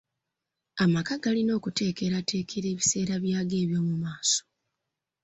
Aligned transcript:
Amaka 0.83 1.13
galina 1.23 1.51
okuteekerateekera 1.59 2.67
ebiseera 2.73 3.13
byago 3.23 3.55
ebyomumaaso. 3.63 4.41